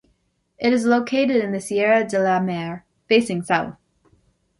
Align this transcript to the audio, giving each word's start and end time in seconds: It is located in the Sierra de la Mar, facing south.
It 0.57 0.73
is 0.73 0.85
located 0.87 1.43
in 1.43 1.51
the 1.51 1.59
Sierra 1.61 2.03
de 2.03 2.17
la 2.19 2.39
Mar, 2.39 2.85
facing 3.07 3.43
south. 3.43 3.75